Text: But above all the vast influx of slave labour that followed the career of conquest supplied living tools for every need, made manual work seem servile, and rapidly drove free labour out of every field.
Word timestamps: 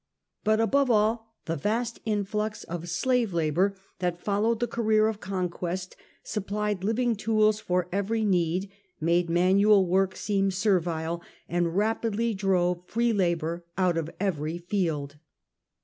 But 0.43 0.59
above 0.59 0.89
all 0.89 1.35
the 1.45 1.55
vast 1.55 1.99
influx 2.05 2.63
of 2.63 2.89
slave 2.89 3.33
labour 3.35 3.75
that 3.99 4.19
followed 4.19 4.59
the 4.59 4.65
career 4.65 5.05
of 5.05 5.19
conquest 5.19 5.95
supplied 6.23 6.83
living 6.83 7.15
tools 7.15 7.59
for 7.59 7.87
every 7.91 8.25
need, 8.25 8.71
made 8.99 9.29
manual 9.29 9.85
work 9.85 10.15
seem 10.15 10.49
servile, 10.49 11.21
and 11.47 11.75
rapidly 11.77 12.33
drove 12.33 12.87
free 12.87 13.13
labour 13.13 13.63
out 13.77 13.95
of 13.95 14.09
every 14.19 14.57
field. 14.57 15.17